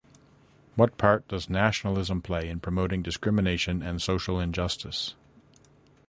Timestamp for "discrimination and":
3.03-4.01